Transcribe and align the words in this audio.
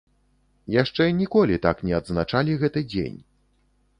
Яшчэ 0.75 1.03
ніколі 1.17 1.59
так 1.67 1.83
не 1.89 1.93
адзначалі 1.99 2.57
гэты 2.63 2.83
дзень. 2.91 3.21